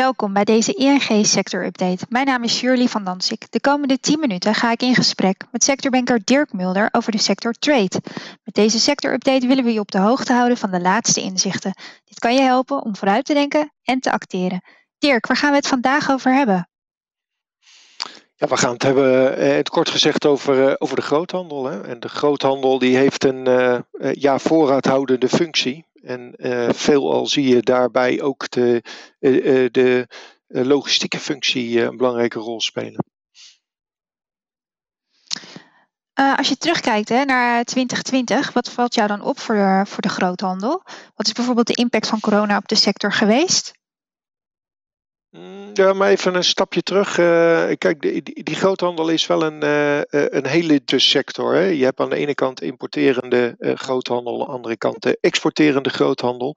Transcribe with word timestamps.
Welkom 0.00 0.32
bij 0.32 0.44
deze 0.44 0.72
ING 0.72 1.26
Sector 1.26 1.64
Update. 1.64 2.06
Mijn 2.08 2.26
naam 2.26 2.42
is 2.42 2.56
Shirley 2.56 2.86
van 2.86 3.04
Dansik. 3.04 3.46
De 3.50 3.60
komende 3.60 3.98
10 3.98 4.20
minuten 4.20 4.54
ga 4.54 4.72
ik 4.72 4.82
in 4.82 4.94
gesprek 4.94 5.44
met 5.52 5.64
sectorbanker 5.64 6.20
Dirk 6.24 6.52
Mulder 6.52 6.88
over 6.92 7.12
de 7.12 7.18
sector 7.18 7.52
trade. 7.52 8.00
Met 8.44 8.54
deze 8.54 8.78
sector 8.78 9.12
update 9.12 9.46
willen 9.46 9.64
we 9.64 9.72
je 9.72 9.80
op 9.80 9.90
de 9.90 9.98
hoogte 9.98 10.32
houden 10.32 10.56
van 10.56 10.70
de 10.70 10.80
laatste 10.80 11.20
inzichten. 11.20 11.74
Dit 12.04 12.18
kan 12.18 12.34
je 12.34 12.40
helpen 12.40 12.82
om 12.82 12.96
vooruit 12.96 13.24
te 13.24 13.34
denken 13.34 13.72
en 13.82 14.00
te 14.00 14.12
acteren. 14.12 14.62
Dirk, 14.98 15.26
waar 15.26 15.36
gaan 15.36 15.50
we 15.50 15.56
het 15.56 15.66
vandaag 15.66 16.10
over 16.10 16.34
hebben? 16.34 16.68
Ja, 18.34 18.46
we 18.46 18.56
gaan 18.56 18.72
het 18.72 18.82
hebben, 18.82 19.36
in 19.36 19.56
het 19.56 19.68
kort 19.68 19.90
gezegd, 19.90 20.26
over, 20.26 20.68
eh, 20.68 20.74
over 20.78 20.96
de 20.96 21.02
groothandel. 21.02 21.64
Hè. 21.64 21.82
En 21.82 22.00
de 22.00 22.08
groothandel 22.08 22.78
die 22.78 22.96
heeft 22.96 23.24
een 23.24 23.48
uh, 23.48 23.78
ja, 24.12 24.38
voorraadhoudende 24.38 25.28
functie. 25.28 25.84
En 26.02 26.34
uh, 26.36 26.68
veelal 26.72 27.26
zie 27.26 27.48
je 27.48 27.62
daarbij 27.62 28.22
ook 28.22 28.50
de, 28.50 28.82
uh, 29.20 29.68
de 29.72 30.06
logistieke 30.46 31.18
functie 31.18 31.80
een 31.80 31.96
belangrijke 31.96 32.38
rol 32.38 32.60
spelen. 32.60 33.04
als 36.36 36.48
je 36.48 36.56
terugkijkt 36.56 37.08
hè, 37.08 37.24
naar 37.24 37.64
2020, 37.64 38.52
wat 38.52 38.70
valt 38.70 38.94
jou 38.94 39.08
dan 39.08 39.22
op 39.22 39.38
voor 39.38 39.54
de, 39.54 39.82
voor 39.86 40.02
de 40.02 40.08
groothandel? 40.08 40.82
Wat 41.14 41.26
is 41.26 41.32
bijvoorbeeld 41.32 41.66
de 41.66 41.74
impact 41.74 42.06
van 42.06 42.20
corona 42.20 42.56
op 42.56 42.68
de 42.68 42.74
sector 42.74 43.12
geweest? 43.12 43.79
Mm, 45.30 45.70
ja, 45.72 45.92
maar 45.92 46.10
even 46.10 46.34
een 46.34 46.44
stapje 46.44 46.82
terug. 46.82 47.18
Uh, 47.18 47.70
kijk, 47.78 48.00
die, 48.00 48.42
die, 48.42 48.54
groothandel 48.54 49.08
is 49.08 49.26
wel 49.26 49.42
een, 49.42 49.64
uh, 49.64 50.00
een 50.10 50.46
hele 50.46 50.80
sector. 50.84 51.54
Hè? 51.54 51.64
Je 51.64 51.84
hebt 51.84 52.00
aan 52.00 52.10
de 52.10 52.16
ene 52.16 52.34
kant 52.34 52.62
importerende 52.62 53.54
groothandel, 53.58 54.40
aan 54.40 54.46
de 54.46 54.52
andere 54.52 54.76
kant 54.76 55.02
de 55.02 55.18
exporterende 55.20 55.90
groothandel. 55.90 56.56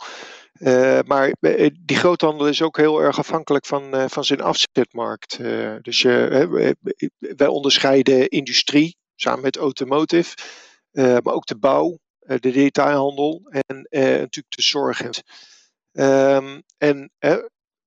maar 1.06 1.34
die 1.80 1.98
groothandel 1.98 2.48
is 2.48 2.62
ook 2.62 2.78
heel 2.78 3.02
erg 3.02 3.18
afhankelijk 3.18 3.66
van, 3.66 4.10
van 4.10 4.24
zijn 4.24 4.42
afzetmarkt. 4.42 5.38
dus 5.82 6.02
wij 7.18 7.48
onderscheiden 7.48 8.30
industrie 8.30 8.98
samen 9.16 9.42
met 9.42 9.58
automotive, 9.58 10.36
maar 10.92 11.34
ook 11.34 11.46
de 11.46 11.58
bouw, 11.58 11.98
de 12.20 12.52
detailhandel 12.52 13.42
en 13.50 13.88
natuurlijk 13.90 14.56
de 14.56 14.62
zorg. 14.62 15.02
Um, 15.92 16.64
en 16.78 17.12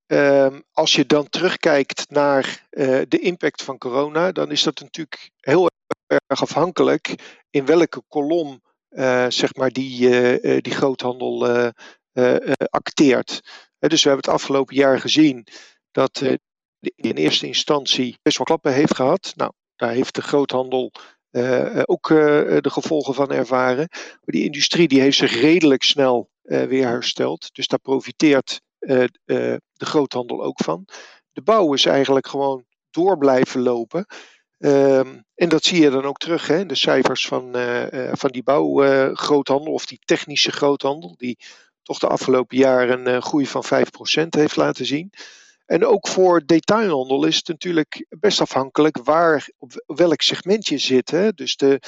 Um, 0.08 0.62
als 0.72 0.94
je 0.94 1.06
dan 1.06 1.28
terugkijkt 1.28 2.10
naar 2.10 2.66
uh, 2.70 3.02
de 3.08 3.18
impact 3.18 3.62
van 3.62 3.78
corona, 3.78 4.32
dan 4.32 4.50
is 4.50 4.62
dat 4.62 4.80
natuurlijk 4.80 5.30
heel 5.40 5.70
erg 6.06 6.40
afhankelijk 6.40 7.14
in 7.50 7.66
welke 7.66 8.02
kolom 8.08 8.62
uh, 8.90 9.26
zeg 9.28 9.54
maar 9.54 9.70
die, 9.70 10.08
uh, 10.08 10.60
die 10.60 10.74
groothandel 10.74 11.46
acteert. 12.70 13.40
dus 13.78 14.02
we 14.02 14.08
hebben 14.08 14.30
het 14.30 14.40
afgelopen 14.40 14.74
jaar 14.74 15.00
gezien 15.00 15.46
dat 15.90 16.22
in 16.80 17.16
eerste 17.16 17.46
instantie 17.46 18.18
best 18.22 18.36
wel 18.36 18.46
klappen 18.46 18.72
heeft 18.72 18.94
gehad. 18.94 19.32
Nou, 19.36 19.52
daar 19.76 19.92
heeft 19.92 20.14
de 20.14 20.22
groothandel 20.22 20.92
ook 21.84 22.08
de 22.08 22.70
gevolgen 22.70 23.14
van 23.14 23.30
ervaren. 23.30 23.88
Maar 23.90 24.20
die 24.24 24.44
industrie 24.44 24.88
die 24.88 25.00
heeft 25.00 25.16
zich 25.16 25.40
redelijk 25.40 25.82
snel 25.82 26.30
weer 26.42 26.86
hersteld. 26.86 27.54
Dus 27.54 27.66
daar 27.66 27.80
profiteert 27.80 28.60
de 29.24 29.60
groothandel 29.76 30.44
ook 30.44 30.62
van. 30.62 30.88
De 31.32 31.42
bouw 31.42 31.74
is 31.74 31.84
eigenlijk 31.84 32.26
gewoon 32.26 32.64
door 32.90 33.18
blijven 33.18 33.60
lopen. 33.60 34.06
Um, 34.58 35.24
en 35.34 35.48
dat 35.48 35.64
zie 35.64 35.82
je 35.82 35.90
dan 35.90 36.04
ook 36.04 36.18
terug 36.18 36.46
hè, 36.46 36.66
de 36.66 36.74
cijfers 36.74 37.26
van, 37.26 37.56
uh, 37.56 38.12
van 38.12 38.30
die 38.30 38.42
bouwgroothandel 38.42 39.72
of 39.72 39.86
die 39.86 40.00
technische 40.04 40.52
groothandel, 40.52 41.14
die 41.16 41.38
toch 41.82 41.98
de 41.98 42.06
afgelopen 42.06 42.56
jaren 42.56 43.06
een 43.06 43.22
groei 43.22 43.46
van 43.46 43.64
5% 43.64 43.68
heeft 44.28 44.56
laten 44.56 44.86
zien. 44.86 45.12
En 45.66 45.86
ook 45.86 46.08
voor 46.08 46.46
detailhandel 46.46 47.24
is 47.24 47.36
het 47.36 47.48
natuurlijk 47.48 48.06
best 48.08 48.40
afhankelijk 48.40 48.98
waar, 49.04 49.48
op 49.58 49.84
welk 49.86 50.22
segment 50.22 50.66
je 50.66 50.78
zit. 50.78 51.10
Hè. 51.10 51.32
Dus 51.32 51.56
de 51.56 51.80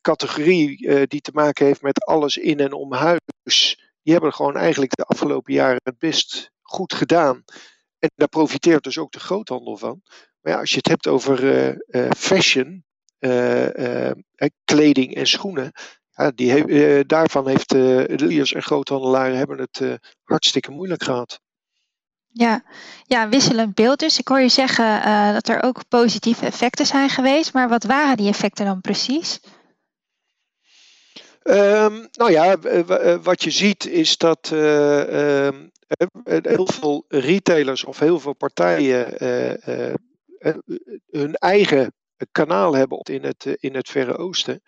categorie 0.00 1.06
die 1.06 1.20
te 1.20 1.30
maken 1.34 1.66
heeft 1.66 1.82
met 1.82 2.04
alles 2.04 2.36
in 2.36 2.60
en 2.60 2.72
om 2.72 2.92
huis, 2.92 3.81
die 4.02 4.12
hebben 4.12 4.32
gewoon 4.32 4.56
eigenlijk 4.56 4.96
de 4.96 5.04
afgelopen 5.04 5.52
jaren 5.52 5.80
het 5.82 5.98
best 5.98 6.50
goed 6.62 6.94
gedaan. 6.94 7.44
En 7.98 8.10
daar 8.14 8.28
profiteert 8.28 8.84
dus 8.84 8.98
ook 8.98 9.12
de 9.12 9.20
groothandel 9.20 9.76
van. 9.76 10.00
Maar 10.40 10.52
ja, 10.52 10.58
als 10.58 10.70
je 10.70 10.76
het 10.76 10.88
hebt 10.88 11.06
over 11.06 11.44
uh, 11.88 12.10
fashion, 12.16 12.84
uh, 13.18 14.10
kleding 14.64 15.14
en 15.14 15.26
schoenen, 15.26 15.72
ja, 16.10 16.30
die 16.30 17.06
daarvan 17.06 17.48
heeft 17.48 17.68
de 17.68 18.52
en 18.54 18.62
groothandelaren 18.62 19.36
hebben 19.36 19.58
het 19.58 20.00
hartstikke 20.22 20.70
moeilijk 20.70 21.02
gehad. 21.02 21.40
Ja, 22.28 22.64
ja, 23.06 23.28
wisselend 23.28 23.74
beeld 23.74 23.98
dus. 23.98 24.18
Ik 24.18 24.28
hoor 24.28 24.40
je 24.40 24.48
zeggen 24.48 25.02
dat 25.32 25.48
er 25.48 25.62
ook 25.62 25.88
positieve 25.88 26.46
effecten 26.46 26.86
zijn 26.86 27.08
geweest, 27.08 27.52
maar 27.52 27.68
wat 27.68 27.84
waren 27.84 28.16
die 28.16 28.28
effecten 28.28 28.64
dan 28.64 28.80
precies? 28.80 29.40
Um, 31.44 32.08
nou 32.12 32.30
ja, 32.30 32.58
wat 33.18 33.42
je 33.42 33.50
ziet 33.50 33.86
is 33.86 34.16
dat 34.16 34.50
uh, 34.52 35.46
uh, 35.46 35.58
heel 36.24 36.66
veel 36.66 37.04
retailers 37.08 37.84
of 37.84 37.98
heel 37.98 38.20
veel 38.20 38.34
partijen 38.34 39.14
hun 41.10 41.34
eigen 41.34 41.94
kanaal 42.32 42.74
hebben 42.74 42.98
in 42.98 43.24
het, 43.24 43.44
in 43.44 43.74
het 43.74 43.88
Verre 43.88 44.16
Oosten. 44.16 44.62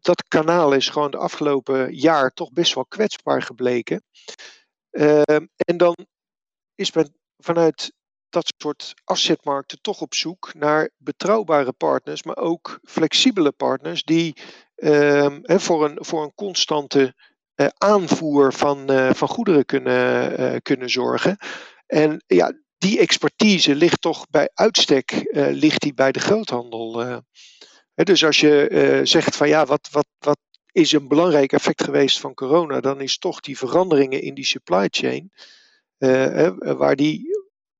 dat 0.00 0.24
kanaal 0.28 0.72
is 0.72 0.88
gewoon 0.88 1.10
de 1.10 1.16
afgelopen 1.16 1.94
jaar 1.94 2.30
toch 2.30 2.52
best 2.52 2.74
wel 2.74 2.86
kwetsbaar 2.86 3.42
gebleken. 3.42 4.02
Ehm, 4.90 5.46
en 5.56 5.76
dan 5.76 5.96
is 6.74 6.92
men 6.92 7.14
vanuit 7.36 7.92
dat 8.30 8.52
soort 8.56 8.94
afzetmarkten 9.04 9.80
toch 9.80 10.00
op 10.00 10.14
zoek 10.14 10.54
naar 10.54 10.90
betrouwbare 10.96 11.72
partners, 11.72 12.22
maar 12.22 12.36
ook 12.36 12.78
flexibele 12.84 13.52
partners 13.52 14.02
die 14.02 14.36
um, 14.76 15.40
voor, 15.44 15.84
een, 15.84 15.98
voor 16.00 16.22
een 16.22 16.34
constante 16.34 17.14
uh, 17.60 17.66
aanvoer 17.78 18.52
van, 18.52 18.90
uh, 18.90 19.12
van 19.12 19.28
goederen 19.28 19.64
kunnen, 19.64 20.40
uh, 20.40 20.56
kunnen 20.62 20.90
zorgen. 20.90 21.36
En 21.86 22.22
ja, 22.26 22.52
die 22.78 22.98
expertise 22.98 23.74
ligt 23.74 24.00
toch 24.00 24.26
bij 24.30 24.50
uitstek 24.54 25.28
ligt 25.32 25.80
die 25.80 25.94
bij 25.94 26.12
de 26.12 26.20
groothandel. 26.20 27.22
dus 27.94 28.24
als 28.24 28.40
je 28.40 29.00
zegt 29.04 29.36
van 29.36 29.48
ja, 29.48 29.66
wat, 29.66 29.88
wat, 29.90 30.06
wat 30.18 30.38
is 30.72 30.92
een 30.92 31.08
belangrijk 31.08 31.52
effect 31.52 31.84
geweest 31.84 32.20
van 32.20 32.34
corona, 32.34 32.80
dan 32.80 33.00
is 33.00 33.18
toch 33.18 33.40
die 33.40 33.58
veranderingen 33.58 34.22
in 34.22 34.34
die 34.34 34.44
supply 34.44 34.86
chain, 34.90 35.32
waar 36.58 36.96
die 36.96 37.37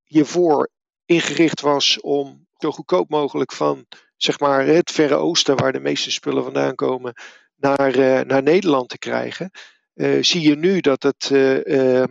hiervoor 0.08 0.70
ingericht 1.04 1.60
was 1.60 2.00
om 2.00 2.46
zo 2.56 2.70
goedkoop 2.70 3.08
mogelijk 3.08 3.52
van 3.52 3.86
zeg 4.18 4.40
maar, 4.40 4.66
het 4.66 4.90
Verre 4.90 5.14
Oosten, 5.14 5.56
waar 5.56 5.72
de 5.72 5.80
meeste 5.80 6.10
spullen 6.10 6.44
vandaan 6.44 6.74
komen, 6.74 7.14
naar, 7.56 7.96
uh, 7.96 8.20
naar 8.20 8.42
Nederland 8.42 8.88
te 8.88 8.98
krijgen. 8.98 9.50
Uh, 9.94 10.22
zie 10.22 10.40
je 10.40 10.56
nu 10.56 10.80
dat 10.80 11.02
het, 11.02 11.30
uh, 11.30 12.04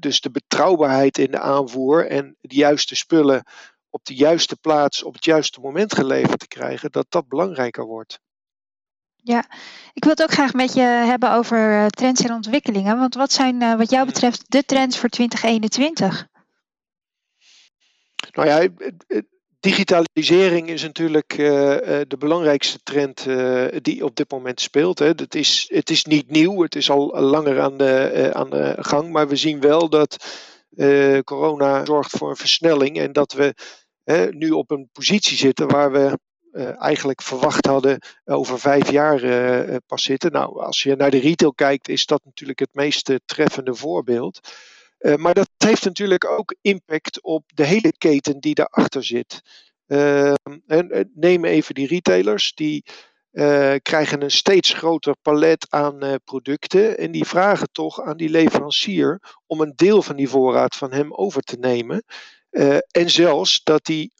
dus 0.00 0.20
de 0.20 0.30
betrouwbaarheid 0.30 1.18
in 1.18 1.30
de 1.30 1.38
aanvoer 1.38 2.06
en 2.06 2.36
de 2.40 2.54
juiste 2.54 2.96
spullen 2.96 3.44
op 3.90 4.04
de 4.04 4.14
juiste 4.14 4.56
plaats 4.56 5.02
op 5.02 5.14
het 5.14 5.24
juiste 5.24 5.60
moment 5.60 5.94
geleverd 5.94 6.38
te 6.38 6.48
krijgen, 6.48 6.90
dat 6.90 7.06
dat 7.08 7.28
belangrijker 7.28 7.84
wordt. 7.84 8.20
Ja, 9.16 9.44
ik 9.92 10.04
wil 10.04 10.12
het 10.12 10.22
ook 10.22 10.32
graag 10.32 10.52
met 10.52 10.74
je 10.74 10.80
hebben 10.80 11.32
over 11.32 11.88
trends 11.90 12.22
en 12.22 12.32
ontwikkelingen. 12.32 12.98
Want 12.98 13.14
wat 13.14 13.32
zijn 13.32 13.76
wat 13.76 13.90
jou 13.90 14.06
betreft 14.06 14.50
de 14.50 14.64
trends 14.64 14.98
voor 14.98 15.08
2021? 15.08 16.28
Nou 18.38 18.50
ja, 18.50 18.68
digitalisering 19.60 20.68
is 20.68 20.82
natuurlijk 20.82 21.38
uh, 21.38 21.48
de 22.08 22.16
belangrijkste 22.18 22.78
trend 22.82 23.26
uh, 23.26 23.66
die 23.80 24.04
op 24.04 24.16
dit 24.16 24.30
moment 24.30 24.60
speelt. 24.60 24.98
Het, 24.98 25.34
is, 25.34 25.64
het 25.68 25.90
is 25.90 26.04
niet 26.04 26.30
nieuw, 26.30 26.62
het 26.62 26.74
is 26.74 26.90
al 26.90 27.20
langer 27.20 27.60
aan 27.60 27.76
de, 27.76 28.30
aan 28.32 28.50
de 28.50 28.76
gang, 28.78 29.10
maar 29.10 29.28
we 29.28 29.36
zien 29.36 29.60
wel 29.60 29.88
dat 29.88 30.16
corona 31.24 31.84
zorgt 31.84 32.10
voor 32.10 32.30
een 32.30 32.36
versnelling 32.36 32.98
en 32.98 33.12
dat 33.12 33.32
we 33.32 33.54
nu 34.30 34.50
op 34.50 34.70
een 34.70 34.88
positie 34.92 35.36
zitten 35.36 35.68
waar 35.68 35.92
we 35.92 36.18
eigenlijk 36.78 37.22
verwacht 37.22 37.66
hadden 37.66 37.98
over 38.24 38.58
vijf 38.58 38.90
jaar 38.90 39.20
pas 39.86 40.02
zitten. 40.02 40.32
Nou, 40.32 40.64
als 40.64 40.82
je 40.82 40.96
naar 40.96 41.10
de 41.10 41.20
retail 41.20 41.54
kijkt, 41.54 41.88
is 41.88 42.06
dat 42.06 42.20
natuurlijk 42.24 42.58
het 42.58 42.74
meest 42.74 43.12
treffende 43.24 43.74
voorbeeld. 43.74 44.40
Uh, 44.98 45.14
maar 45.14 45.34
dat 45.34 45.50
heeft 45.56 45.84
natuurlijk 45.84 46.24
ook 46.30 46.54
impact 46.60 47.22
op 47.22 47.44
de 47.54 47.64
hele 47.64 47.92
keten 47.98 48.40
die 48.40 48.54
daarachter 48.54 49.04
zit. 49.04 49.42
Uh, 49.86 50.34
en, 50.66 51.10
neem 51.14 51.44
even 51.44 51.74
die 51.74 51.86
retailers, 51.86 52.54
die 52.54 52.84
uh, 53.32 53.74
krijgen 53.82 54.22
een 54.22 54.30
steeds 54.30 54.72
groter 54.72 55.16
palet 55.22 55.66
aan 55.70 56.18
producten 56.24 56.98
en 56.98 57.10
die 57.10 57.24
vragen 57.24 57.68
toch 57.72 58.02
aan 58.02 58.16
die 58.16 58.28
leverancier 58.28 59.20
om 59.46 59.60
een 59.60 59.72
deel 59.76 60.02
van 60.02 60.16
die 60.16 60.28
voorraad 60.28 60.76
van 60.76 60.92
hem 60.92 61.14
over 61.14 61.42
te 61.42 61.56
nemen. 61.56 62.04
en 62.90 63.10
zelfs 63.10 63.60
dat 63.64 63.84
die 63.84 64.12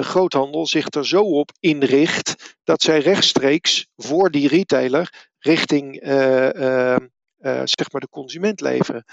groothandel 0.00 0.66
zich 0.66 0.86
er 0.90 1.06
zo 1.06 1.20
op 1.22 1.50
inricht 1.60 2.56
dat 2.64 2.82
zij 2.82 2.98
rechtstreeks 2.98 3.86
voor 3.96 4.30
die 4.30 4.48
retailer 4.48 5.28
richting 5.38 6.00
zeg 7.64 7.92
maar 7.92 8.00
de 8.00 8.08
consument 8.10 8.60
leveren. 8.60 9.04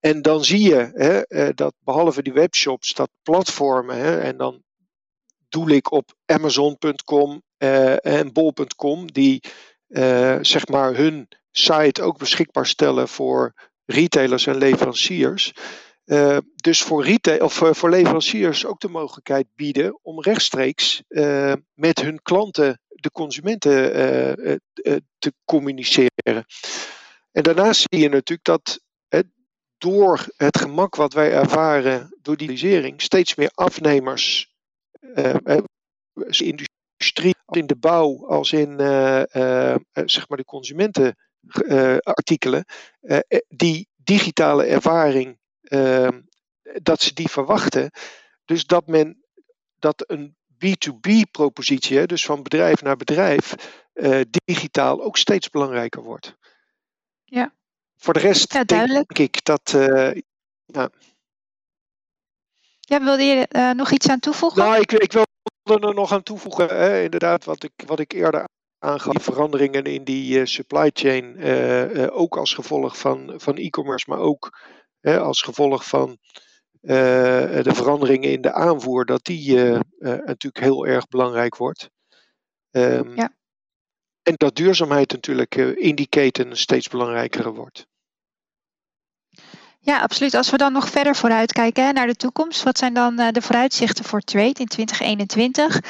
En 0.00 0.22
dan 0.22 0.44
zie 0.44 0.68
je 0.68 0.90
hè, 0.94 1.52
dat 1.54 1.74
behalve 1.78 2.22
die 2.22 2.32
webshops, 2.32 2.94
dat 2.94 3.10
platformen, 3.22 3.96
hè, 3.96 4.20
en 4.20 4.36
dan 4.36 4.62
doel 5.48 5.68
ik 5.68 5.92
op 5.92 6.14
Amazon.com 6.26 7.42
en 8.02 8.32
Bol.com, 8.32 9.12
die 9.12 9.42
zeg 10.40 10.68
maar 10.68 10.94
hun 10.94 11.28
site 11.50 12.02
ook 12.02 12.18
beschikbaar 12.18 12.66
stellen 12.66 13.08
voor 13.08 13.54
retailers 13.84 14.46
en 14.46 14.56
leveranciers. 14.56 15.52
Uh, 16.04 16.36
dus 16.54 16.82
voor, 16.82 17.04
retail, 17.04 17.44
of, 17.44 17.60
uh, 17.60 17.72
voor 17.72 17.90
leveranciers 17.90 18.66
ook 18.66 18.80
de 18.80 18.88
mogelijkheid 18.88 19.46
bieden 19.54 19.98
om 20.02 20.20
rechtstreeks 20.20 21.02
uh, 21.08 21.52
met 21.74 22.00
hun 22.00 22.22
klanten, 22.22 22.80
de 22.88 23.10
consumenten, 23.10 23.92
te 25.18 25.32
communiceren. 25.44 26.44
En 27.32 27.42
daarnaast 27.42 27.86
zie 27.88 28.00
je 28.00 28.08
natuurlijk 28.08 28.44
dat 28.44 28.80
door 29.80 30.26
het 30.36 30.58
gemak 30.58 30.96
wat 30.96 31.12
wij 31.12 31.32
ervaren 31.32 32.16
door 32.22 32.36
digitalisering 32.36 33.02
steeds 33.02 33.34
meer 33.34 33.50
afnemers, 33.54 34.54
industrie, 36.28 37.34
in 37.46 37.66
de 37.66 37.76
bouw 37.76 38.26
als 38.26 38.52
in 38.52 38.78
zeg 40.04 40.28
maar 40.28 40.38
de 40.38 40.44
consumentenartikelen, 40.44 42.64
die 43.48 43.88
digitale 43.96 44.64
ervaring 44.64 45.38
Ehm, 45.70 46.20
dat 46.82 47.00
ze 47.00 47.14
die 47.14 47.28
verwachten. 47.28 47.90
Dus 48.44 48.66
dat 48.66 48.86
men 48.86 49.24
dat 49.78 50.10
een 50.10 50.36
B2B-propositie, 50.54 52.06
dus 52.06 52.24
van 52.24 52.42
bedrijf 52.42 52.82
naar 52.82 52.96
bedrijf, 52.96 53.54
digitaal 54.44 55.02
ook 55.02 55.16
steeds 55.16 55.48
belangrijker 55.48 56.02
wordt. 56.02 56.36
Ja. 57.24 57.54
Voor 58.02 58.12
de 58.12 58.20
rest 58.20 58.52
ja, 58.52 58.64
denk 58.64 59.18
ik 59.18 59.44
dat. 59.44 59.72
Uh, 59.76 60.12
ja. 60.64 60.90
ja, 62.80 63.04
wilde 63.04 63.22
je 63.22 63.48
uh, 63.56 63.70
nog 63.70 63.90
iets 63.90 64.08
aan 64.08 64.18
toevoegen? 64.18 64.62
Nou, 64.62 64.80
ik, 64.80 64.92
ik 64.92 65.12
wilde 65.62 65.86
er 65.86 65.94
nog 65.94 66.12
aan 66.12 66.22
toevoegen. 66.22 66.68
Hè, 66.68 67.02
inderdaad, 67.02 67.44
wat 67.44 67.62
ik, 67.62 67.72
wat 67.86 67.98
ik 67.98 68.12
eerder 68.12 68.48
aangaf. 68.78 69.12
Die 69.12 69.22
veranderingen 69.22 69.84
in 69.84 70.04
die 70.04 70.46
supply 70.46 70.90
chain. 70.92 71.42
ook 72.10 72.36
als 72.36 72.54
gevolg 72.54 72.98
van, 72.98 73.34
van 73.36 73.56
e-commerce, 73.56 74.10
maar 74.10 74.18
ook 74.18 74.58
als 75.02 75.42
gevolg 75.42 75.84
van 75.88 76.18
eh, 76.80 77.62
de 77.62 77.74
veranderingen 77.74 78.30
in 78.30 78.40
de 78.40 78.52
aanvoer, 78.52 79.04
dat 79.04 79.24
die 79.24 79.58
natuurlijk 79.98 80.60
heel 80.60 80.86
erg 80.86 81.08
belangrijk 81.08 81.56
wordt. 81.56 81.90
Um, 82.70 83.16
ja. 83.16 83.34
En 84.22 84.34
dat 84.36 84.56
duurzaamheid 84.56 85.12
natuurlijk 85.12 85.54
in 85.54 85.94
die 85.94 86.08
keten 86.08 86.56
steeds 86.56 86.88
belangrijker 86.88 87.54
wordt. 87.54 87.88
Ja, 89.82 90.00
absoluut. 90.00 90.34
Als 90.34 90.50
we 90.50 90.56
dan 90.56 90.72
nog 90.72 90.88
verder 90.88 91.16
vooruit 91.16 91.52
kijken 91.52 91.94
naar 91.94 92.06
de 92.06 92.14
toekomst, 92.14 92.62
wat 92.62 92.78
zijn 92.78 92.94
dan 92.94 93.16
de 93.16 93.42
vooruitzichten 93.42 94.04
voor 94.04 94.20
trade 94.20 94.60
in 94.60 94.66
2021? 94.66 95.80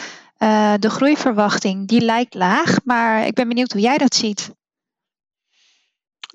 de 0.78 0.90
groeiverwachting 0.90 1.88
die 1.88 2.00
lijkt 2.00 2.34
laag, 2.34 2.84
maar 2.84 3.26
ik 3.26 3.34
ben 3.34 3.48
benieuwd 3.48 3.72
hoe 3.72 3.81
jij 3.81 3.98
dat 3.98 4.14
ziet. 4.14 4.50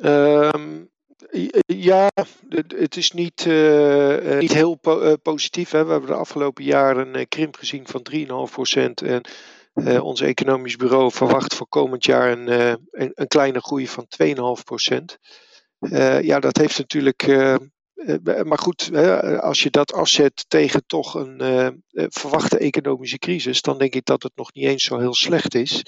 Um, 0.02 0.90
ja, 1.66 2.10
het 2.68 2.96
is 2.98 3.12
niet, 3.12 3.46
uh, 3.46 4.40
niet 4.40 4.54
heel 4.54 4.76
po 4.76 5.16
positief. 5.16 5.72
Hè. 5.72 5.86
We 5.86 5.92
hebben 5.92 6.10
de 6.10 6.16
afgelopen 6.16 6.64
jaren 6.64 7.20
een 7.20 7.28
krimp 7.28 7.56
gezien 7.56 7.88
van 7.88 8.06
3,5%. 8.12 9.08
En 9.74 10.02
ons 10.02 10.22
economisch 10.22 10.76
bureau 10.76 11.12
verwacht 11.12 11.56
voor 11.56 11.68
komend 11.68 12.06
jaar 12.06 12.32
een, 12.32 12.48
een, 12.92 13.12
een, 13.14 13.28
kleine 13.28 13.60
groei 13.60 13.88
van 13.88 14.08
2,5%. 14.24 15.20
Ja, 16.22 16.40
dat 16.40 16.58
heeft 16.58 16.78
natuurlijk. 16.78 17.28
maar 18.44 18.58
goed, 18.58 18.96
als 19.40 19.64
je 19.64 19.70
dat 19.70 19.94
afzet 19.94 20.46
tegen 20.48 20.84
toch 20.88 21.14
een 21.14 21.84
verwachte 21.92 22.58
economische 22.58 23.18
crisis, 23.18 23.62
dan 23.62 23.78
denk 23.78 23.94
ik 23.94 24.06
dat 24.06 24.24
het 24.24 24.32
nog 24.36 24.54
niet 24.54 24.66
eens 24.66 24.84
zo 24.84 25.00
heel 25.00 25.14
slecht 25.14 25.56
is. 25.56 25.84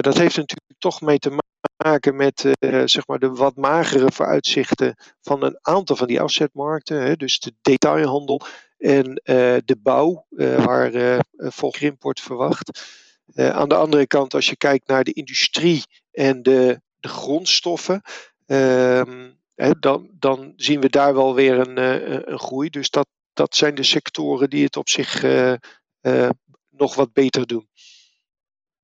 dat 0.00 0.18
heeft 0.18 0.36
natuurlijk 0.36 0.74
toch 0.78 1.00
mee 1.00 1.18
te 1.18 1.38
maken 1.84 2.16
met 2.16 2.48
zeg 2.84 3.06
maar 3.06 3.18
de 3.18 3.28
wat 3.28 3.56
magere 3.56 4.12
vooruitzichten 4.12 4.96
van 5.20 5.42
een 5.42 5.58
aantal 5.60 5.96
van 5.96 6.06
die 6.06 6.20
afzetmarkten. 6.20 7.18
Dus 7.18 7.38
de 7.38 7.52
detailhandel 7.62 8.40
en 8.78 9.20
de 9.64 9.76
bouw, 9.82 10.26
waar 10.36 10.94
uh, 10.94 11.92
wordt 11.98 12.20
verwacht. 12.20 12.80
aan 13.34 13.68
de 13.68 13.74
andere 13.74 14.06
kant, 14.06 14.34
als 14.34 14.48
je 14.48 14.56
kijkt 14.56 14.86
naar 14.86 15.04
de 15.04 15.12
industrie 15.12 15.82
en 16.10 16.42
de, 16.42 16.80
de 17.00 17.08
grondstoffen, 17.08 18.02
dan, 19.80 20.10
dan 20.12 20.52
zien 20.56 20.80
we 20.80 20.88
daar 20.88 21.14
wel 21.14 21.34
weer 21.34 21.58
een, 21.58 21.76
een 22.32 22.38
groei. 22.38 22.70
Dus 22.70 22.90
dat, 22.90 23.06
dat 23.32 23.56
zijn 23.56 23.74
de 23.74 23.82
sectoren 23.82 24.50
die 24.50 24.64
het 24.64 24.76
op 24.76 24.88
zich 24.88 25.24
nog 26.70 26.94
wat 26.94 27.12
beter 27.12 27.46
doen. 27.46 27.68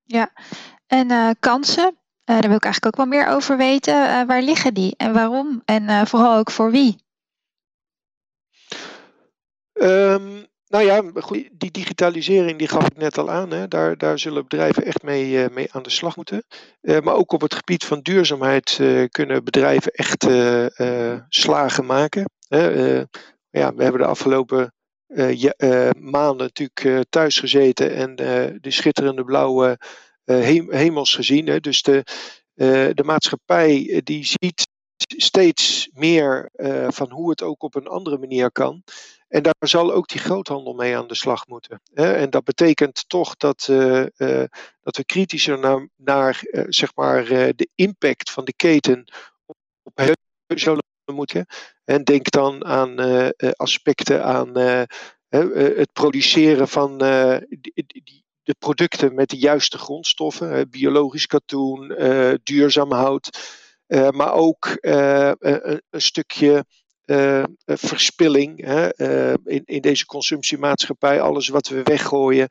Ja, 0.03 0.33
en 0.87 1.37
kansen 1.39 1.97
uh, 2.25 2.41
daar 2.41 2.49
wil 2.49 2.57
ik 2.57 2.65
eigenlijk 2.65 2.87
ook 2.87 3.07
wel 3.07 3.19
meer 3.19 3.29
over 3.29 3.57
weten. 3.57 3.95
Uh, 3.95 4.23
waar 4.25 4.43
liggen 4.43 4.75
die 4.75 4.95
en 4.97 5.13
waarom? 5.13 5.63
En 5.65 5.83
uh, 5.83 6.05
vooral 6.05 6.37
ook 6.37 6.51
voor 6.51 6.71
wie? 6.71 6.97
Um, 9.73 10.47
nou 10.73 10.85
ja, 10.85 11.03
die 11.53 11.71
digitalisering 11.71 12.59
die 12.59 12.69
gaf 12.69 12.87
ik 12.87 12.97
net 12.97 13.19
al 13.19 13.31
aan. 13.31 13.51
Hè. 13.51 13.69
Daar, 13.69 13.97
daar 13.97 14.19
zullen 14.19 14.43
bedrijven 14.43 14.85
echt 14.85 15.03
mee, 15.03 15.51
mee 15.51 15.73
aan 15.73 15.83
de 15.83 15.91
slag 15.91 16.17
moeten. 16.17 16.45
maar 16.81 17.15
ook 17.15 17.33
op 17.33 17.41
het 17.41 17.55
gebied 17.55 17.85
van 17.85 18.01
duurzaamheid 18.01 18.81
kunnen 19.11 19.45
bedrijven 19.45 19.93
echt 19.93 20.27
slagen 21.29 21.87
maken. 21.87 22.31
ja, 23.51 23.75
we 23.75 23.83
hebben 23.83 24.01
de 24.01 24.07
afgelopen 24.07 24.75
maanden 25.99 26.51
natuurlijk 26.55 27.07
thuis 27.11 27.39
gezeten 27.39 27.95
en 27.95 28.17
de 28.61 28.71
schitterende 28.71 29.25
blauwe 29.25 29.79
eh, 30.25 30.67
hemels 30.69 31.15
gezien. 31.15 31.47
Hè. 31.47 31.61
Dus 31.61 31.83
de, 31.83 32.05
eh, 32.55 32.89
de 32.95 33.03
maatschappij 33.05 33.89
eh, 33.89 34.01
die 34.05 34.25
ziet 34.25 34.67
steeds 35.17 35.89
meer 35.93 36.51
van 36.89 37.11
hoe 37.11 37.31
het 37.31 37.43
ook 37.43 37.63
op 37.63 37.75
een 37.75 37.87
andere 37.87 38.19
manier 38.19 38.53
kan. 38.53 38.83
En 39.33 39.43
daar 39.43 39.55
zal 39.59 39.93
ook 39.93 40.09
die 40.09 40.21
groothandel 40.21 40.75
mee 40.75 40.97
aan 40.97 41.07
de 41.07 41.15
slag 41.15 41.47
moeten. 41.47 41.81
En 41.95 42.31
dat 42.31 42.45
betekent 42.45 43.09
toch 43.09 43.37
dat, 43.37 43.67
uh, 43.71 44.05
uh, 44.17 44.45
dat 44.81 44.97
we 44.97 45.05
kritischer 45.05 45.59
naar, 45.59 45.89
naar 45.97 46.41
uh, 46.43 46.65
zeg 46.69 46.95
maar, 46.95 47.25
de 47.27 47.69
impact 47.75 48.31
van 48.31 48.45
de 48.45 48.53
keten 48.57 49.13
op, 49.47 49.57
op 49.83 50.15
zullen 50.47 50.85
moeten. 51.13 51.47
En 51.85 52.05
denk 52.05 52.31
dan 52.31 52.65
aan 52.65 52.99
aspecten 53.57 54.25
aan 54.25 54.57
het 55.29 55.93
produceren 55.93 56.69
van 56.69 56.99
die, 57.49 58.25
de 58.43 58.55
producten 58.59 59.15
met 59.15 59.31
de 59.31 59.39
juiste 59.39 59.79
grondstoffen, 59.79 60.71
biologisch 60.71 61.27
katoen, 61.27 61.89
duurzaam 62.43 62.93
hout, 62.93 63.39
maar 64.11 64.33
ook 64.33 64.77
een, 64.81 65.81
stukje 65.91 66.65
verspilling 67.65 68.65
hè, 68.65 68.89
in, 69.45 69.63
in 69.65 69.81
deze 69.81 70.07
consumptiemaatschappij. 70.07 71.21
Alles 71.21 71.49
wat 71.49 71.69
we 71.69 71.83
weggooien, 71.83 72.49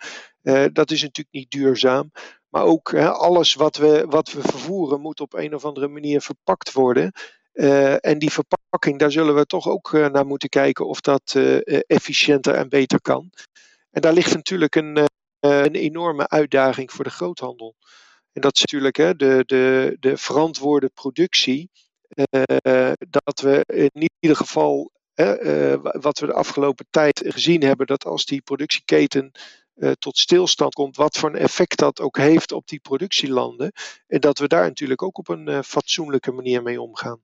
dat 0.73 0.91
is 0.91 1.01
natuurlijk 1.01 1.35
niet 1.35 1.51
duurzaam. 1.51 2.11
Maar 2.49 2.63
ook 2.63 2.93
alles 2.95 3.53
wat 3.53 3.77
we, 3.77 4.05
wat 4.09 4.31
we 4.31 4.41
vervoeren 4.41 5.01
moet 5.01 5.19
op 5.19 5.33
een 5.33 5.55
of 5.55 5.65
andere 5.65 5.87
manier 5.87 6.21
verpakt 6.21 6.71
worden. 6.71 7.11
en 7.99 8.19
die 8.19 8.31
verpakking, 8.31 8.99
daar 8.99 9.11
zullen 9.11 9.35
we 9.35 9.45
toch 9.45 9.67
ook 9.67 9.91
naar 9.91 10.25
moeten 10.25 10.49
kijken 10.49 10.87
of 10.87 11.01
dat 11.01 11.35
efficiënter 11.87 12.55
en 12.55 12.69
beter 12.69 13.01
kan. 13.01 13.31
En 13.91 14.01
daar 14.01 14.13
ligt 14.13 14.33
natuurlijk 14.33 14.75
een, 14.75 14.97
eh, 14.97 15.63
een 15.63 15.75
enorme 15.75 16.27
uitdaging 16.27 16.91
voor 16.91 17.03
de 17.03 17.09
groothandel. 17.09 17.75
En 18.31 18.41
dat 18.41 18.55
is 18.55 18.61
natuurlijk 18.61 18.95
hè, 18.95 19.15
de, 19.15 19.43
de, 19.45 19.97
de 19.99 20.17
verantwoorde 20.17 20.89
productie. 20.89 21.69
Uh, 22.15 22.91
dat 23.09 23.39
we 23.39 23.63
in 23.91 24.09
ieder 24.19 24.37
geval, 24.37 24.91
uh, 25.15 25.75
wat 25.81 26.19
we 26.19 26.25
de 26.25 26.33
afgelopen 26.33 26.85
tijd 26.89 27.21
gezien 27.25 27.63
hebben, 27.63 27.87
dat 27.87 28.05
als 28.05 28.25
die 28.25 28.41
productieketen 28.41 29.31
tot 29.99 30.17
stilstand 30.17 30.73
komt, 30.73 30.95
wat 30.95 31.17
voor 31.17 31.29
een 31.29 31.35
effect 31.35 31.77
dat 31.77 32.01
ook 32.01 32.17
heeft 32.17 32.51
op 32.51 32.67
die 32.67 32.79
productielanden. 32.79 33.71
En 34.07 34.19
dat 34.19 34.39
we 34.39 34.47
daar 34.47 34.63
natuurlijk 34.63 35.01
ook 35.01 35.17
op 35.17 35.29
een 35.29 35.63
fatsoenlijke 35.63 36.31
manier 36.31 36.61
mee 36.61 36.81
omgaan. 36.81 37.21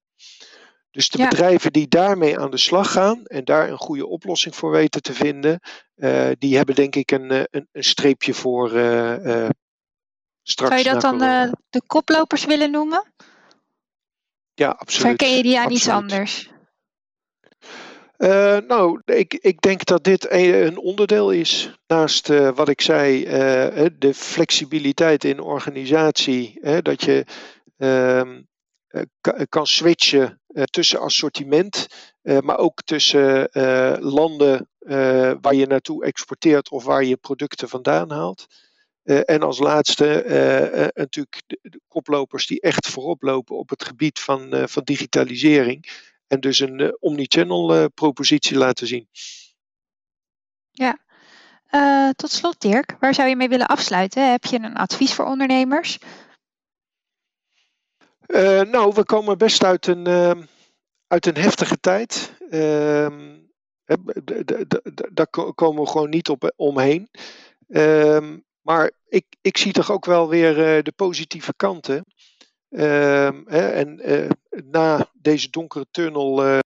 Dus 0.98 1.10
de 1.10 1.18
bedrijven 1.18 1.72
die 1.72 1.88
daarmee 1.88 2.40
aan 2.40 2.52
de 2.52 2.58
slag 2.58 2.92
gaan 2.92 3.26
en 3.26 3.46
daar 3.46 3.70
een 3.70 3.78
goede 3.78 4.08
oplossing 4.08 4.56
voor 4.56 4.72
weten 4.72 5.02
te 5.02 5.14
vinden, 5.14 5.60
uh, 5.96 6.30
die 6.40 6.56
hebben 6.56 6.76
denk 6.76 6.96
ik 6.96 7.12
een, 7.12 7.32
eh, 7.32 7.44
een, 7.50 7.68
een 7.72 7.84
streepje 7.84 8.34
voor 8.34 8.72
uh, 8.74 9.50
straks. 10.44 10.74
Zou 10.74 10.78
je 10.78 10.84
dat 10.84 11.02
dan 11.02 11.18
de 11.70 11.82
koplopers 11.88 12.46
willen 12.46 12.72
noemen? 12.72 13.14
Ja, 14.58 14.70
absoluut. 14.70 15.08
Verken 15.08 15.38
je 15.38 15.44
die 15.44 15.60
aan 15.60 15.72
iets 15.72 15.88
anders? 15.88 16.50
Uh, 18.18 18.58
nou, 18.68 19.02
ik, 19.06 19.34
ik 19.34 19.62
denk 19.62 19.86
dat 19.86 20.04
dit 20.04 20.32
een 20.32 20.78
onderdeel 20.78 21.32
is. 21.32 21.72
Naast 21.88 22.30
uh, 22.30 22.50
wat 22.56 22.70
ik 22.70 22.82
zei, 22.82 23.26
uh, 23.26 23.86
de 23.98 24.14
flexibiliteit 24.14 25.24
in 25.24 25.40
organisatie. 25.40 26.60
dat 26.82 27.04
je 27.04 27.26
ehm, 27.78 28.42
kan 29.50 29.68
switchen 29.68 30.42
tussen 30.70 31.00
assortiment, 31.00 31.88
maar 32.22 32.58
ook 32.58 32.82
tussen 32.84 33.50
landen 34.00 34.70
waar 35.42 35.54
je 35.54 35.66
naartoe 35.68 36.06
exporteert 36.06 36.70
of 36.70 36.84
waar 36.84 37.04
je 37.04 37.18
producten 37.18 37.70
vandaan 37.70 38.12
haalt. 38.12 38.48
En 39.08 39.42
als 39.42 39.60
laatste 39.60 40.24
natuurlijk 40.94 41.42
de, 41.48 41.82
koplopers 41.88 42.48
die 42.48 42.62
echt 42.62 42.88
voorop 42.88 43.22
lopen 43.22 43.58
op 43.58 43.70
het 43.70 43.84
gebied 43.84 44.20
van, 44.20 44.70
van 44.70 44.84
digitalisering. 44.84 46.06
En 46.28 46.40
dus 46.40 46.60
een 46.60 46.98
omnichannel 47.00 47.90
propositie 47.90 48.58
laten 48.58 48.88
zien. 48.88 49.08
Ja, 50.72 50.98
uh, 51.72 52.10
tot 52.10 52.32
slot, 52.32 52.62
Dirk, 52.62 52.96
waar 53.00 53.14
zou 53.14 53.30
je 53.30 53.36
mee 53.36 53.50
willen 53.50 53.68
afsluiten? 53.68 54.32
Heb 54.32 54.46
je 54.46 54.60
een 54.60 54.76
advies 54.76 55.14
voor 55.14 55.26
ondernemers? 55.26 56.00
Uh, 58.28 58.62
nou, 58.62 58.94
we 58.94 59.04
komen 59.04 59.38
best 59.38 59.64
uit 59.64 59.88
een, 59.88 60.08
uh, 60.08 60.32
uit 61.08 61.26
een 61.26 61.38
heftige 61.38 61.80
tijd. 61.80 62.34
Ehm, 62.50 63.36
daar 65.14 65.28
komen 65.56 65.84
we 65.84 65.90
gewoon 65.90 66.10
niet 66.10 66.30
op, 66.30 66.54
omheen. 66.56 67.10
Ehm, 67.68 68.38
maar 68.68 68.92
ik, 69.08 69.26
ik 69.42 69.58
zie 69.58 69.72
toch 69.72 69.92
ook 69.92 70.06
wel 70.06 70.30
weer 70.30 70.84
de 70.84 70.94
positieve 70.96 71.54
kanten. 71.56 72.06
Ehm, 72.70 73.42
hè, 73.46 73.70
en 73.70 74.02
na 74.66 75.10
deze 75.14 75.50
donkere 75.50 75.86
tunnel 75.92 76.60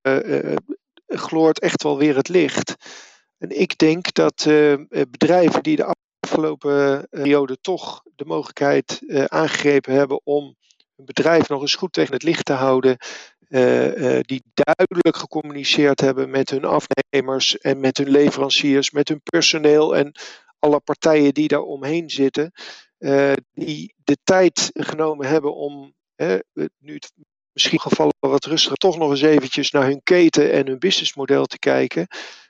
gloort 1.07 1.59
echt 1.59 1.83
wel 1.83 1.97
weer 1.97 2.15
het 2.15 2.29
licht. 2.29 2.75
En 3.37 3.59
ik 3.59 3.77
denk 3.77 4.13
dat 4.13 4.43
bedrijven 4.87 5.63
die 5.63 5.75
de 5.75 5.93
afgelopen 6.19 6.97
eh, 6.97 7.03
periode 7.09 7.57
toch 7.61 8.03
de 8.15 8.25
mogelijkheid 8.25 9.01
aangegrepen 9.27 9.93
hebben 9.93 10.21
om 10.23 10.55
een 10.95 11.05
bedrijf 11.05 11.49
nog 11.49 11.61
eens 11.61 11.75
goed 11.75 11.93
tegen 11.93 12.13
het 12.13 12.23
licht 12.23 12.45
te 12.45 12.53
houden, 12.53 12.97
die 14.21 14.43
duidelijk 14.53 15.15
gecommuniceerd 15.15 16.01
hebben 16.01 16.29
met 16.29 16.49
hun 16.49 16.65
afnemers 16.65 17.57
en 17.57 17.79
met 17.79 17.97
hun 17.97 18.09
leveranciers, 18.09 18.91
met 18.91 19.07
hun 19.07 19.21
personeel 19.23 19.95
en 19.95 20.11
alle 20.61 20.79
partijen 20.79 21.33
die 21.33 21.47
daar 21.47 21.61
omheen 21.61 22.09
zitten, 22.09 22.51
die 23.53 23.95
de 24.03 24.17
tijd 24.23 24.69
genomen 24.73 25.27
hebben 25.27 25.55
om 25.55 25.93
nu 26.79 26.99
misschien 27.53 27.79
gevallen 27.79 28.13
wat 28.19 28.45
rustiger 28.45 28.77
toch 28.77 28.97
nog 28.97 29.09
eens 29.09 29.21
eventjes 29.21 29.71
naar 29.71 29.83
hun 29.83 30.03
keten 30.03 30.51
en 30.51 30.67
hun 30.67 30.79
businessmodel 30.79 31.45
te 31.45 31.59
kijken. 31.59 32.07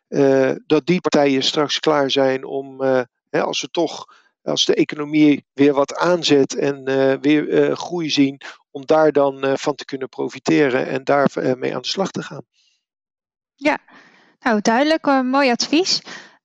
Eh, 0.08 0.52
dat 0.66 0.86
die 0.86 1.02
partijen 1.02 1.44
straks 1.44 1.80
klaar 1.80 2.12
zijn 2.12 2.44
om, 2.44 2.82
hè, 3.30 3.42
als 3.42 3.62
we 3.62 3.68
toch, 3.68 4.06
als 4.42 4.66
de 4.66 4.76
economie 4.76 5.46
weer 5.54 5.74
wat 5.74 5.96
aanzet 5.96 6.56
en 6.56 6.84
weer 7.22 7.76
groei 7.76 8.10
zien, 8.10 8.42
om 8.72 8.86
daar 8.86 9.12
dan 9.12 9.58
van 9.58 9.76
te 9.76 9.86
kunnen 9.86 10.10
profiteren 10.10 10.88
en 10.88 11.04
daar 11.04 11.30
mee 11.58 11.76
aan 11.76 11.82
de 11.82 11.88
slag 11.88 12.12
te 12.12 12.24
gaan. 12.24 12.46
Ja, 13.56 13.78
nou 14.40 14.62
duidelijk, 14.62 15.06
mooi 15.24 15.52
advies. 15.52 16.02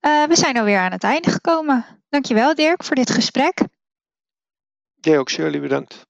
We 0.06 0.36
zijn 0.36 0.58
alweer 0.58 0.78
aan 0.78 0.92
het 0.92 1.04
einde 1.04 1.30
gekomen. 1.30 1.84
Dankjewel 2.08 2.54
Dirk 2.54 2.84
voor 2.84 2.96
dit 2.96 3.10
gesprek. 3.10 3.60
Jij 5.00 5.18
ook 5.18 5.30
Shirley, 5.30 5.60
bedankt. 5.60 6.06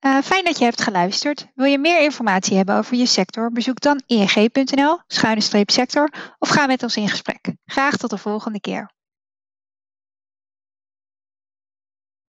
Uh, 0.00 0.18
fijn 0.22 0.44
dat 0.44 0.58
je 0.58 0.64
hebt 0.64 0.82
geluisterd. 0.82 1.46
Wil 1.54 1.66
je 1.66 1.78
meer 1.78 2.00
informatie 2.00 2.56
hebben 2.56 2.76
over 2.76 2.96
je 2.96 3.06
sector? 3.06 3.52
Bezoek 3.52 3.80
dan 3.80 4.02
ing.nl, 4.06 4.98
schuine 5.06 5.64
sector, 5.66 6.12
of 6.38 6.48
ga 6.48 6.66
met 6.66 6.82
ons 6.82 6.96
in 6.96 7.08
gesprek. 7.08 7.52
Graag 7.64 7.96
tot 7.96 8.10
de 8.10 8.18
volgende 8.18 8.60
keer. 8.60 8.93